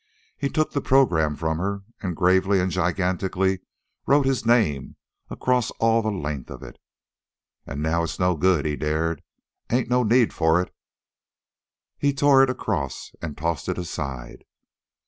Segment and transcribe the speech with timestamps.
[0.35, 3.59] He took the program from her and gravely and gigantically
[4.07, 4.95] wrote his name
[5.29, 6.79] across all the length of it.
[7.67, 9.21] "An' now it's no good," he dared.
[9.71, 10.73] "Ain't no need for it."
[11.99, 14.43] He tore it across and tossed it aside.